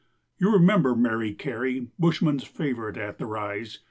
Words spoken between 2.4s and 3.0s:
favourite